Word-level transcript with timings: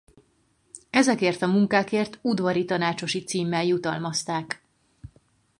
Ezekért 0.89 1.41
a 1.41 1.47
munkákért 1.47 2.19
udvari 2.21 2.65
tanácsosi 2.65 3.23
címmel 3.23 3.63
jutalmazták. 3.65 4.63